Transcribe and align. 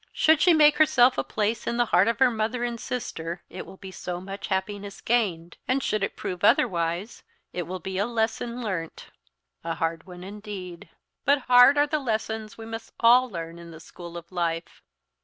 Should 0.13 0.41
she 0.41 0.51
make 0.51 0.77
herself 0.77 1.19
a 1.19 1.23
place 1.23 1.67
in 1.67 1.77
the 1.77 1.85
heart 1.85 2.07
of 2.07 2.17
her 2.17 2.31
mother 2.31 2.63
and 2.63 2.79
sister 2.79 3.43
it 3.51 3.67
will 3.67 3.77
be 3.77 3.91
so 3.91 4.19
much 4.19 4.47
happiness 4.47 4.99
gained; 4.99 5.57
and 5.67 5.83
should 5.83 6.03
it 6.03 6.15
prove 6.15 6.43
otherwise, 6.43 7.21
it 7.53 7.67
will 7.67 7.77
be 7.79 7.99
a 7.99 8.07
lesson 8.07 8.63
learnt 8.63 9.11
a 9.63 9.75
hard 9.75 10.07
one 10.07 10.23
indeed! 10.23 10.89
but 11.23 11.41
hard 11.41 11.77
are 11.77 11.85
the 11.85 11.99
lessons 11.99 12.57
we 12.57 12.65
must 12.65 12.93
all 12.99 13.29
learn 13.29 13.59
in 13.59 13.69
the 13.69 13.79
school 13.79 14.17
of 14.17 14.31
life!" 14.31 14.81